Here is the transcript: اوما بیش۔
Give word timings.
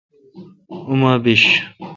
اوما 0.89 1.13
بیش۔ 1.25 1.43